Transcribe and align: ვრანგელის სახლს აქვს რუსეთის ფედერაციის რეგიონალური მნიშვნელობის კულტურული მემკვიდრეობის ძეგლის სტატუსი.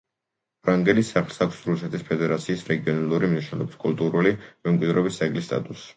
ვრანგელის 0.67 1.11
სახლს 1.15 1.37
აქვს 1.45 1.59
რუსეთის 1.71 2.05
ფედერაციის 2.09 2.65
რეგიონალური 2.71 3.29
მნიშვნელობის 3.35 3.77
კულტურული 3.85 4.35
მემკვიდრეობის 4.43 5.21
ძეგლის 5.25 5.51
სტატუსი. 5.51 5.89